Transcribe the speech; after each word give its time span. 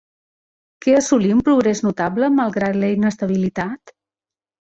Què 0.85 0.95
assolí 0.99 1.29
un 1.35 1.43
progrés 1.49 1.81
notable 1.87 2.29
malgrat 2.39 2.79
la 2.85 2.89
inestabilitat? 2.95 3.95